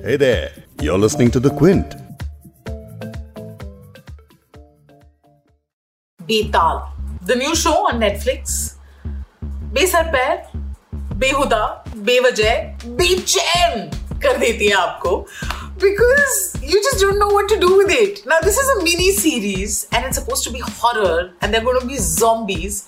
Hey 0.00 0.16
there, 0.16 0.52
you're 0.80 0.98
listening 0.98 1.30
to 1.32 1.40
The 1.40 1.50
Quint. 1.50 1.94
Betaal 6.20 6.78
the 7.26 7.36
new 7.38 7.54
show 7.54 7.70
on 7.88 7.98
Netflix 7.98 8.54
बेसर 9.74 10.10
पैर 10.12 10.58
बेहुदा 11.22 11.60
बेवजह 12.08 12.86
बेचैन 13.00 13.88
कर 14.22 14.38
देती 14.38 14.68
है 14.68 14.74
आपको 14.76 15.14
because 15.78 16.36
you 16.62 16.82
just 16.82 17.00
don't 17.00 17.18
know 17.18 17.28
what 17.28 17.48
to 17.48 17.56
do 17.62 17.76
with 17.76 17.90
it. 17.90 18.20
Now, 18.26 18.36
this 18.40 18.56
is 18.56 18.68
a 18.74 18.82
mini 18.82 19.10
series 19.12 19.74
and 19.92 20.06
it's 20.06 20.16
supposed 20.16 20.44
to 20.44 20.52
be 20.52 20.60
horror 20.60 21.32
and 21.40 21.52
they're 21.52 21.64
going 21.66 21.80
to 21.80 21.86
be 21.86 21.98
zombies. 21.98 22.78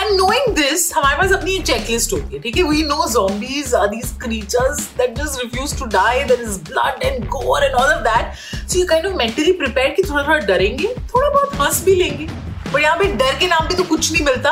And 0.00 0.16
knowing 0.18 0.54
this, 0.56 0.84
हमारे 0.94 1.16
पास 1.16 1.32
अपनी 1.32 1.54
एक 1.54 1.64
checklist 1.66 2.12
होती 2.12 2.34
है 2.34 2.40
ठीक 2.42 2.56
है? 2.56 2.62
We 2.68 2.82
know 2.90 3.06
zombies 3.14 3.74
are 3.80 3.88
these 3.90 4.12
creatures 4.22 4.78
that 5.00 5.18
just 5.18 5.42
refuse 5.42 5.74
to 5.80 5.88
die. 5.96 6.22
There 6.30 6.46
is 6.46 6.56
blood 6.70 7.04
and 7.08 7.28
gore 7.34 7.58
and 7.66 7.76
all 7.80 7.92
of 7.96 8.00
that. 8.06 8.38
So 8.54 8.78
you 8.78 8.86
kind 8.92 9.10
of 9.10 9.18
mentally 9.20 9.54
prepared 9.60 9.94
कि 9.96 10.02
थोड़ा 10.10 10.22
थोड़ा 10.28 10.38
डरेंगे 10.46 10.94
थोड़ा 11.14 11.28
बहुत 11.28 11.54
हंस 11.60 11.84
भी 11.84 11.94
लेंगे। 11.94 12.26
बट 12.72 12.80
यहाँ 12.82 12.96
पे 12.98 13.04
डर 13.22 13.38
के 13.38 13.46
नाम 13.46 13.68
पे 13.68 13.74
तो 13.76 13.84
कुछ 13.84 14.12
नहीं 14.12 14.24
मिलता। 14.24 14.50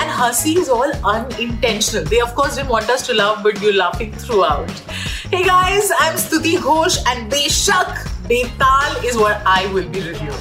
एंड 0.00 0.10
हँसी 0.10 0.52
is 0.60 0.70
all 0.70 0.92
unintentional 0.92 2.04
they 2.04 2.20
of 2.20 2.34
course 2.36 2.56
didn't 2.56 2.70
want 2.70 2.90
us 2.90 3.06
to 3.06 3.12
love 3.12 3.42
but 3.44 3.64
you 3.64 3.70
laughing 3.72 4.14
throughout 4.42 4.70
hey 5.34 5.42
guys 5.44 5.92
I 5.92 6.08
am 6.08 6.16
Stuti 6.26 6.56
Ghosh 6.56 6.98
and 7.08 7.28
बेशक 7.30 8.06
Betaal 8.28 9.04
is 9.06 9.18
what 9.18 9.46
I 9.56 9.66
will 9.74 9.88
be 9.88 10.00
reviewing 10.00 10.38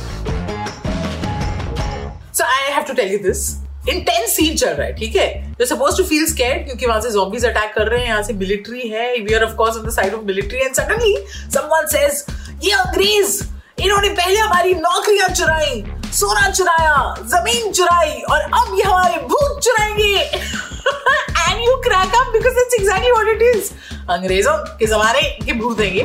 so 2.33 2.43
I 2.43 2.71
have 2.73 2.83
to 2.87 2.93
tell 2.93 3.11
you 3.13 3.19
this 3.19 3.49
intense 3.89 4.35
scene 4.35 4.55
चल 4.55 4.69
रहा 4.69 4.87
है, 4.87 4.93
ठीक 4.95 5.15
है? 5.15 5.55
You 5.61 5.65
suppose 5.65 5.97
to 5.97 6.03
feel 6.03 6.25
scared 6.27 6.65
क्योंकि 6.65 6.85
वहाँ 6.85 7.01
से 7.01 7.11
zombies 7.11 7.45
attack 7.45 7.73
कर 7.75 7.87
रहे 7.87 7.99
हैं, 7.99 8.07
यहाँ 8.07 8.23
से 8.23 8.33
मिलिट्री 8.33 8.87
है 8.89 9.13
we 9.15 9.33
are 9.33 9.43
of 9.43 9.55
course 9.55 9.77
on 9.77 9.85
the 9.85 9.91
side 9.93 10.13
of 10.13 10.25
military 10.25 10.59
and 10.59 10.75
suddenly 10.75 11.15
someone 11.53 11.87
says 11.91 12.25
ये 12.63 12.71
अंग्रेज़, 12.73 13.41
इन्होंने 13.81 14.09
पहले 14.11 14.39
हमारी 14.39 14.73
नौकरियाँ 14.75 15.29
चुराई, 15.29 15.83
सोना 16.13 16.49
चुराया, 16.51 17.15
ज़मीन 17.27 17.71
चुराई 17.71 18.21
और 18.31 18.41
अब 18.41 18.75
ये 18.77 18.83
हमारे 18.83 19.21
भूत 19.27 19.59
चुराएँगे. 19.63 20.15
And 21.41 21.59
you 21.59 21.75
crack 21.83 22.15
up 22.15 22.31
because 22.33 22.59
it's 22.59 22.73
exactly 22.79 23.11
what 23.11 23.27
it 23.27 23.55
is 23.55 23.71
अंग्रेज़ों 24.09 24.57
के 24.77 24.85
जमाने 24.85 25.21
के 25.45 25.53
भूत 25.53 25.79
हैं 25.79 25.93
ये 25.93 26.03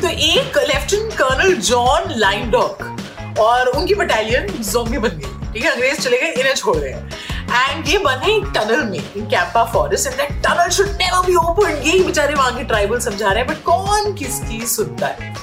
तो 0.00 0.08
एक 0.08 0.58
लेफ्टिनेंट 0.68 1.12
कर्नल 1.18 1.54
जॉन 1.68 2.12
लाइनडॉक 2.18 3.38
और 3.40 3.68
उनकी 3.68 3.94
बटालियन 3.94 4.46
जोम्बी 4.62 4.98
बन 4.98 5.18
गई। 5.18 5.35
ठीक 5.56 5.64
है 5.64 5.70
अंग्रेज़ 5.70 6.00
चले 6.00 6.16
गए, 6.20 6.30
इन्हें 6.30 6.54
छोड़ 6.54 6.76
रहे 6.76 6.90
हैं 6.92 7.70
एंड 7.70 7.88
ये 7.88 7.98
बने 7.98 8.40
टनल 8.54 8.82
में 8.84 8.98
इन 8.98 9.26
kappa 9.26 9.62
forest 9.72 10.06
and 10.08 10.42
tunnel 10.44 10.68
should 10.76 10.88
never 11.02 11.26
be 11.26 11.34
open 11.42 11.80
ये 11.84 11.98
बेचारे 12.04 12.34
वहाँ 12.34 12.56
के 12.56 12.64
ट्राइबल 12.64 12.98
समझा 13.00 13.28
रहे 13.28 13.42
हैं 13.42 13.46
बट 13.46 13.62
कौन 13.64 14.12
किसकी 14.14 14.66
सुनता 14.66 15.06
है? 15.06 15.34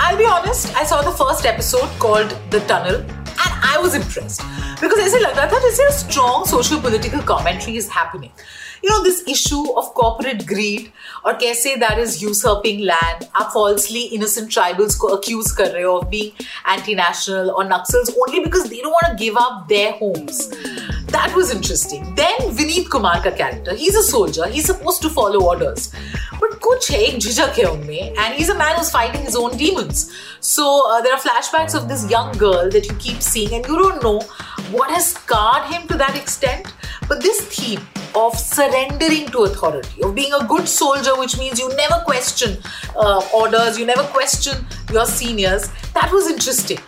I 0.00 0.16
be 0.16 0.24
honest 0.24 0.76
I 0.76 0.84
saw 0.86 1.00
the 1.02 1.14
first 1.20 1.46
episode 1.46 1.98
called 1.98 2.32
the 2.54 2.62
tunnel 2.68 2.96
and 2.96 3.64
I 3.70 3.76
was 3.76 3.96
interest 3.96 4.42
because 4.82 5.00
ऐसे 5.00 5.18
लग 5.18 5.38
रहा 5.38 5.46
था 5.52 5.58
जैसे 5.60 5.90
strong 5.98 6.46
social 6.46 6.80
political 6.82 7.20
commentary 7.32 7.76
is 7.76 7.88
happening 7.96 8.30
You 8.83 8.89
know, 8.89 9.03
this 9.03 9.23
issue 9.27 9.63
of 9.81 9.93
corporate 9.93 10.45
greed 10.45 10.91
और 11.25 11.39
कैसे 11.41 11.75
that 11.79 11.99
is 11.99 12.21
usurping 12.23 12.83
land, 12.85 13.25
आप 13.35 13.51
falsely 13.53 14.03
innocent 14.17 14.49
tribals 14.49 14.95
को 14.95 15.09
accuse 15.17 15.51
कर 15.51 15.71
रहे 15.71 15.83
हो 15.83 15.99
of 16.01 16.09
being 16.09 16.31
anti-national 16.65 17.51
or 17.51 17.65
Naxals 17.65 18.13
only 18.25 18.43
because 18.43 18.69
they 18.69 18.81
don't 18.81 18.97
want 18.99 19.17
to 19.17 19.23
give 19.23 19.35
up 19.37 19.67
their 19.67 19.91
homes. 19.93 20.49
That 21.07 21.33
was 21.35 21.51
interesting. 21.51 22.15
Then 22.15 22.37
Vineet 22.55 22.89
Kumar 22.89 23.21
का 23.23 23.35
character, 23.37 23.73
he's 23.73 23.95
a 23.95 24.03
soldier, 24.03 24.47
he's 24.47 24.65
supposed 24.65 25.01
to 25.01 25.09
follow 25.09 25.41
orders. 25.41 25.91
But 26.39 26.59
कुछ 26.61 26.89
है 26.91 26.99
एक 27.03 27.19
झिझक 27.19 27.59
है 27.59 27.65
उनमें 27.65 28.15
and 28.17 28.35
he's 28.35 28.49
a 28.49 28.57
man 28.57 28.75
who's 28.75 28.91
fighting 28.91 29.23
his 29.23 29.35
own 29.35 29.57
demons. 29.57 30.11
So 30.39 30.65
uh, 30.89 31.01
there 31.01 31.13
are 31.13 31.19
flashbacks 31.19 31.75
of 31.75 31.87
this 31.87 32.09
young 32.11 32.31
girl 32.33 32.69
that 32.69 32.85
you 32.89 32.95
keep 32.95 33.21
seeing 33.21 33.53
and 33.53 33.65
you 33.65 33.77
don't 33.77 34.03
know 34.03 34.21
what 34.71 34.91
has 34.91 35.11
scarred 35.13 35.71
him 35.71 35.87
to 35.87 35.97
that 35.97 36.15
extent. 36.15 36.73
But 37.07 37.21
this 37.21 37.41
theme 37.41 37.81
of 38.15 38.37
surrendering 38.37 39.27
to 39.27 39.43
authority, 39.43 40.03
of 40.03 40.15
being 40.15 40.33
a 40.33 40.45
good 40.45 40.67
soldier, 40.67 41.17
which 41.17 41.37
means 41.37 41.59
you 41.59 41.69
never 41.75 42.01
question 42.05 42.57
uh, 42.95 43.21
orders, 43.33 43.77
you 43.79 43.85
never 43.85 44.03
question 44.03 44.65
your 44.91 45.05
seniors, 45.05 45.69
that 45.93 46.11
was 46.11 46.29
interesting. 46.29 46.79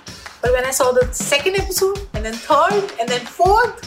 But 0.42 0.52
when 0.54 0.66
I 0.66 0.72
saw 0.72 0.92
the 0.92 1.12
second 1.14 1.56
episode, 1.56 2.08
and 2.14 2.26
then 2.26 2.34
third, 2.34 2.92
and 3.00 3.10
then 3.10 3.26
fourth, 3.26 3.86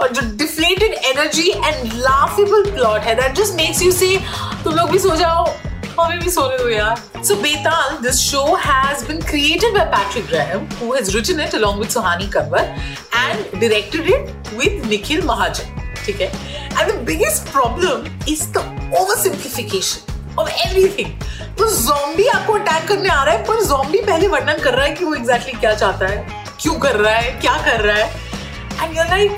और 0.00 0.12
जो 0.12 0.22
deflated 0.36 0.92
energy 1.06 1.48
and 1.50 1.92
laughable 1.94 2.70
plot 2.70 3.00
है 3.00 3.14
that 3.14 3.34
just 3.36 3.54
makes 3.54 3.82
you 3.82 3.90
say 3.92 4.16
तुम 4.64 4.74
लोग 4.74 4.90
भी 4.90 4.98
सो 4.98 5.16
जाओ 5.16 5.44
हमें 5.99 6.19
भी 6.19 6.29
सोने 6.31 6.57
दो 6.57 6.69
यार। 6.69 7.23
So 7.23 7.35
Betaal 7.41 7.97
this 8.03 8.19
show 8.21 8.43
has 8.65 9.05
been 9.05 9.21
created 9.21 9.73
by 9.73 9.85
Patrick 9.95 10.25
Graham 10.27 10.67
who 10.81 10.93
has 10.93 11.15
written 11.15 11.39
it 11.41 11.55
along 11.55 11.79
with 11.79 11.89
Suhani 11.89 12.27
Kanwar 12.35 12.75
and 13.15 13.59
directed 13.59 14.09
it 14.09 14.53
with 14.53 14.85
Nikhil 14.89 15.21
Mahajan 15.25 15.75
ठीक 16.05 16.21
है? 16.21 16.27
And 16.27 16.91
the 16.91 16.95
biggest 17.05 17.51
problem 17.51 18.05
is 18.29 18.43
the 18.51 18.91
over 18.99 19.15
simplification 19.21 20.37
of 20.39 20.49
everything 20.49 21.11
तो 21.57 21.69
zombie 21.73 22.27
आपको 22.27 22.53
attack 22.53 22.87
करने 22.87 23.09
आ 23.09 23.23
रहा 23.23 23.35
है, 23.35 23.43
पर 23.45 23.63
zombie 23.65 24.01
पहले 24.01 24.27
वर्णन 24.27 24.59
कर 24.63 24.73
रहा 24.73 24.85
है 24.85 24.93
कि 24.95 25.05
वो 25.05 25.13
एग्जैक्टली 25.13 25.51
exactly 25.51 25.59
क्या 25.59 25.73
चाहता 25.75 26.07
है, 26.07 26.45
क्यों 26.61 26.73
कर 26.79 26.95
रहा 26.95 27.13
है, 27.13 27.31
क्या 27.41 27.55
कर 27.65 27.81
रहा 27.81 27.95
है? 27.95 28.09
एंड 28.81 28.97
यूर 28.97 29.05
लाइक 29.05 29.31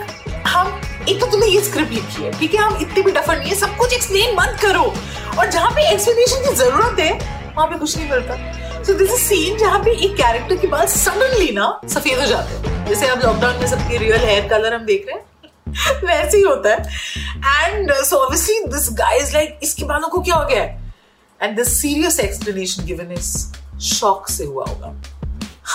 हम 0.48 0.82
एक 1.08 1.20
तो 1.20 1.26
तुम्हें 1.26 1.50
ये 1.50 1.62
स्क्रिप्ट 1.62 1.92
लिखी 1.92 2.24
है, 2.24 2.32
ठीक 2.40 2.54
है? 2.54 2.62
हम 2.62 2.78
इतने 2.82 3.02
भी 3.02 3.12
डफर 3.12 3.38
नहीं 3.40 3.50
है, 3.50 3.56
सब 3.56 3.76
कुछ 3.78 3.94
एक्सप्लेन 3.94 4.36
मत 4.36 4.58
करो। 4.62 4.94
और 5.40 5.52
जहाँ 5.52 5.72
पे 5.72 5.92
एक्सप्लेनेशन 5.92 6.50
की 6.50 6.56
ज़रूरत 6.56 7.00
है, 7.00 7.14
वहाँ 7.56 7.68
पे 7.68 7.78
कुछ 7.78 7.98
नहीं 7.98 8.10
मिलता। 8.10 8.84
सो 8.84 8.94
दिस 8.94 9.12
इज़ 9.12 9.22
सीन 9.22 9.58
जहाँ 9.58 9.80
पे 9.80 9.92
एक 10.06 10.16
कैरेक्टर 10.16 10.56
के 10.56 10.68
बाल 10.68 10.86
सडनली 10.88 11.52
ना 11.52 11.80
सफ़ेद 11.86 12.20
हो 12.20 12.26
जाते 12.26 12.56
हैं। 12.56 12.86
जैसे 12.88 13.08
अब 13.08 13.22
लॉकडाउन 13.24 13.56
में 13.56 13.68
सबके 13.68 13.98
रियल 13.98 14.20
हेयर 14.20 14.48
कलर 14.48 14.74
हम 14.74 14.86
देख 14.86 15.06
रहे 15.08 15.16
हैं, 15.16 15.26
वैसे 16.06 16.38
ही 16.38 16.44
होता 16.44 16.70
है। 16.70 16.78
And 17.70 17.94
so 17.94 18.16
obviously 18.16 18.60
this 18.68 18.90
guy 18.92 19.20
like 19.34 19.60
इसके 19.64 19.84
बालों 19.84 20.08
को 20.08 20.22
क्या 20.22 20.36
हो 20.36 20.46
गया 20.46 20.64
है? 20.64 20.94
And 21.42 21.60
the 21.60 21.64
serious 21.64 22.20
explanation 22.20 22.86
given 22.86 23.12
is 23.12 23.36
shock 23.80 24.30
से 24.30 24.46
हुआ 24.46 24.66
होगा। 24.66 24.94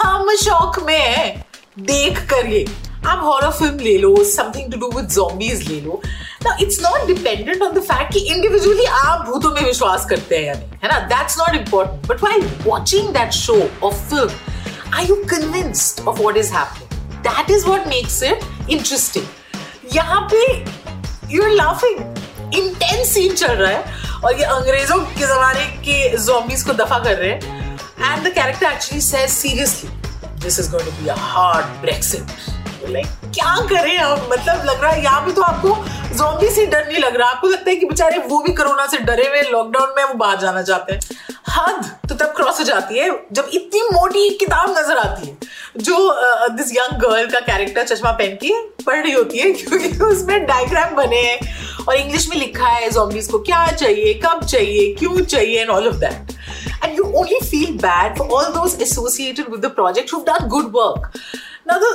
हम 0.03 0.35
शॉक 0.37 0.79
में 0.83 1.43
देख 1.79 2.19
कर 2.31 2.47
ये। 2.47 2.65
आप 3.07 3.21
हॉरर 3.25 3.51
फ़िल्म 3.51 3.79
ले 3.79 3.97
लो 3.99 4.15
something 4.25 4.73
to 4.73 4.79
do 4.79 4.91
with 4.97 5.09
zombies 5.11 5.69
ले 5.69 5.81
लो। 5.81 6.01
ना 6.45 6.57
it's 6.61 6.81
not 6.83 7.07
dependent 7.07 7.63
on 7.63 7.73
the 7.73 7.83
fact 7.83 8.13
कि 8.13 8.21
इंडिविजुअली 8.35 8.85
आप 8.85 9.25
भूतों 9.27 9.51
में 9.55 9.63
विश्वास 9.63 10.05
करते 10.11 10.37
हैं 10.37 10.45
या 10.45 10.55
नहीं, 10.55 10.69
है 10.85 10.89
ना? 10.89 10.99
That's 11.09 11.39
not 11.39 11.55
important 11.57 12.07
but 12.09 12.23
why 12.25 12.41
watching 12.67 13.09
that 13.15 13.33
show 13.33 13.57
of 13.83 13.95
film 14.11 14.95
are 14.95 15.05
you 15.09 15.17
convinced 15.31 16.07
of 16.09 16.21
what 16.21 16.37
is 16.37 16.53
happening 16.53 17.23
that 17.29 17.51
is 17.51 17.67
what 17.67 17.87
makes 17.89 18.23
it 18.23 18.71
interesting 18.71 19.95
यहाँ 19.95 20.21
पे 20.33 20.47
you 21.35 21.43
are 21.43 21.51
laughing 21.51 22.55
intense 22.55 23.15
scene 23.15 23.35
चल 23.35 23.53
रहा 23.53 23.71
है 23.71 24.03
और 24.25 24.39
ये 24.39 24.45
अंग्रेज़ों 24.47 24.99
के 24.99 25.27
जमाने 25.27 25.67
के 25.87 26.17
zombies 26.27 26.63
को 26.67 26.73
दफ़ा 26.75 26.99
कर 27.05 27.17
रहे 27.17 27.31
हैं। 27.31 27.39
And 28.01 28.27
the 28.27 28.35
character 28.35 28.67
actually 28.67 29.01
says 29.01 29.31
seriously 29.31 29.91
this 30.43 30.59
is 30.61 30.71
going 30.71 30.89
to 30.89 31.03
be 31.03 31.09
a 31.09 31.17
hard 31.19 31.81
Brexit 31.81 32.53
like 32.89 33.07
क्या 33.35 33.55
करें 33.69 33.97
हम 33.99 34.29
मतलब 34.31 34.65
लग 34.65 34.83
रहा 34.83 34.91
है, 34.91 35.03
यहाँ 35.03 35.21
पे 35.21 35.33
तो 35.33 35.43
आपको 35.43 35.69
जोम्बी 36.17 36.49
से 36.49 36.67
डर 36.67 36.87
नहीं 36.89 36.99
लग 36.99 37.17
रहा। 37.17 37.29
आपको 37.31 37.49
लगता 37.49 37.71
है 37.71 37.77
कि 37.77 37.87
बेचारे 37.87 38.19
वो 38.19 38.41
भी 38.43 38.53
कोरोना 38.53 38.87
से 38.87 38.99
डरे 38.99 39.27
हुए 39.29 39.43
लॉकडाउन 39.43 39.95
में, 39.97 40.05
वो 40.05 40.15
बाहर 40.15 40.39
जाना 40.41 40.63
चाहते 40.63 40.93
हैं। 40.93 41.01
हद 41.49 41.85
तो 42.09 42.15
तब 42.15 42.33
क्रॉस 42.37 42.59
हो 42.59 42.65
जाती 42.65 42.99
है, 42.99 43.11
जब 43.33 43.51
इतनी 43.55 43.81
मोटी 43.93 44.29
किताब 44.31 44.71
नज़र 44.79 44.99
आती 44.99 45.29
है, 45.29 45.37
जो 45.77 45.97
दिस 46.49 46.73
यंग 46.73 46.99
गर्ल 47.01 47.27
का 47.27 47.41
कैरेक्टर 47.41 47.85
चश्मा 47.85 48.13
पहन 48.13 48.37
के 48.45 48.53
पढ़ 48.85 49.03
रही 49.03 49.13
होती 49.13 49.39
है, 49.39 49.53
क्योंकि 49.63 50.05
उसमें 50.05 50.47
डायग्राम 50.47 50.95
बने 50.95 51.21
हैं 51.21 51.39
और 51.89 51.95
इंग्लिश 51.95 52.29
में 52.29 52.37
लिखा 52.37 52.69
है 52.69 52.91
zombies 52.91 53.31
को, 53.31 53.39
क्या 53.39 53.67
चाहिए? 53.67 54.15
कब 54.15 54.45
चाहिए? 54.45 54.95
क्यों 54.95 55.21
चाहिए? 55.21 55.61
And 55.61 55.71
all 55.71 55.89
of 55.89 55.97
that 55.97 56.33
and 56.85 56.97
you 56.99 57.05
only 57.19 57.39
feel 57.51 57.71
bad 57.83 58.19
for 58.19 58.25
all 58.29 58.53
those 58.53 58.75
associated 58.87 59.47
with 59.49 59.63
the 59.63 59.71
project 59.71 60.11
who've 60.11 60.27
done 60.27 60.49
good 60.49 60.73
work. 60.73 61.07
Now, 61.67 61.79
the 61.79 61.93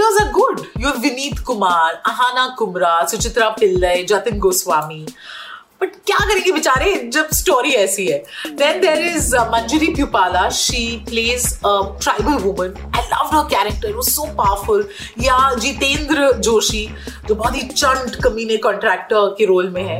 actors 0.00 0.26
are 0.26 0.32
good. 0.32 0.68
You 0.78 0.86
have 0.86 0.96
Vineet 0.96 1.44
Kumar, 1.44 2.00
Ahana 2.06 2.56
Kumra, 2.56 3.00
Suchitra 3.02 3.56
Pillai, 3.56 4.06
Jatin 4.06 4.38
Goswami. 4.38 5.06
But 5.82 5.92
क्या 6.06 6.16
करेंगे 6.28 6.50
बेचारे 6.52 6.94
जब 7.12 7.28
story 7.34 7.70
ऐसी 7.74 8.06
है 8.06 8.18
then 8.56 8.80
there 8.80 8.98
is 9.06 9.34
Manjiri 9.52 9.86
Pupala 9.94 10.48
she 10.54 10.82
plays 11.08 11.46
tribal 11.64 12.34
woman 12.42 12.74
I 12.96 13.02
love 13.12 13.30
her 13.34 13.44
character 13.54 13.92
वो 13.92 14.02
so 14.08 14.26
powerful 14.38 14.86
या 15.20 15.38
जितेंद्र 15.62 16.30
जोशी 16.38 16.86
जो 17.28 17.34
बहुत 17.34 17.56
ही 17.56 17.62
चंट 17.68 18.22
कमीने 18.24 18.56
कॉन्ट्रैक्टर 18.68 19.34
के 19.38 19.46
रोल 19.52 19.70
में 19.76 19.82
है 19.82 19.98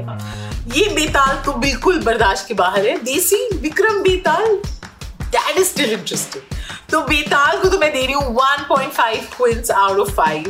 ये 0.76 0.88
बेताल 0.94 1.43
तो 1.47 1.52
बिल्कुल 1.67 2.02
बर्दाश्त 2.05 2.49
के 2.49 2.55
बाहर 2.62 2.87
है 2.88 2.97
desi 3.05 3.47
Vikram 3.62 4.02
Betaal 4.02 4.47
that 4.56 5.58
is 5.58 5.69
still 5.69 5.93
interesting 5.93 6.58
तो 6.90 7.00
बेताल 7.02 7.60
को 7.62 7.69
तो 7.69 7.78
मैं 7.78 7.92
दे 7.92 8.04
रही 8.04 8.12
हूँ 8.12 8.34
1.5 8.37 9.37
quints 9.37 9.70
out 9.70 9.98
of 9.98 10.20
5 10.20 10.48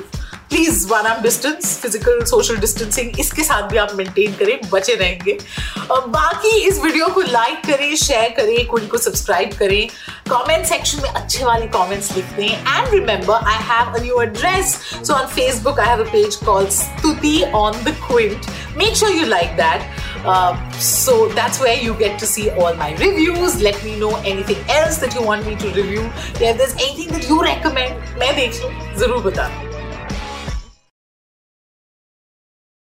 please 0.50 0.86
one 0.88 1.06
arm 1.06 1.22
distance 1.22 1.76
physical 1.82 2.24
social 2.26 2.56
distancing 2.60 3.18
इसके 3.20 3.42
साथ 3.44 3.68
भी 3.70 3.76
आप 3.78 3.92
मेंटेन 3.96 4.32
करें, 4.38 4.58
बचे 4.70 4.94
रहेंगे। 4.94 5.36
बाकी 5.90 6.56
इस 6.68 6.80
वीडियो 6.84 7.08
को 7.08 7.20
लाइक 7.20 7.66
करें 7.66 7.94
शेयर 7.96 8.30
करें 8.36 8.66
कोई 8.66 8.86
को 8.86 8.98
सब्सक्राइब 8.98 9.52
करें। 9.58 9.88
कमेंट 10.30 10.66
सेक्शन 10.66 11.02
में 11.02 11.08
अच्छे 11.10 11.44
वाले 11.44 11.66
कमेंट्स 11.76 12.14
लिख 12.16 12.32
दें 12.36 12.48
and 12.48 12.92
remember 12.94 13.34
I 13.34 13.62
have 13.70 13.94
a 13.94 14.02
new 14.02 14.20
address 14.22 14.74
so 15.06 15.14
on 15.14 15.26
Facebook 15.36 15.80
I 15.80 15.88
have 15.88 16.04
a 16.04 16.10
page 16.12 16.36
called 16.46 16.70
Stuti 16.80 17.42
on 17.54 17.82
the 17.84 17.96
Quint 18.06 18.46
make 18.76 18.96
sure 18.96 19.12
you 19.12 19.26
like 19.26 19.56
that. 19.60 19.99
uh, 20.25 20.53
so 20.79 21.27
that's 21.29 21.59
where 21.59 21.77
you 21.81 21.93
get 21.93 22.19
to 22.19 22.25
see 22.25 22.49
all 22.51 22.75
my 22.75 22.91
reviews 22.95 23.61
let 23.61 23.83
me 23.83 23.99
know 23.99 24.15
anything 24.17 24.57
else 24.69 24.97
that 24.97 25.13
you 25.13 25.21
want 25.21 25.45
me 25.45 25.55
to 25.55 25.67
review 25.81 26.09
if 26.41 26.57
there's 26.57 26.73
anything 26.75 27.09
that 27.09 27.29
you 27.29 27.41
recommend 27.41 28.19
मैं 28.19 28.35
देख 28.35 28.61
लूँ 28.63 28.71
जरूर 28.99 29.23
बता 29.23 29.49